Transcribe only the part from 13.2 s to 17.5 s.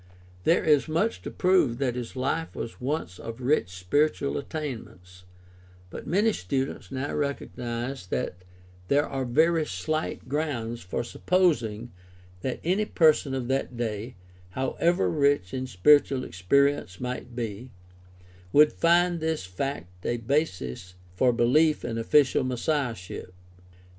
of that day, how ever rich his spiritual experience might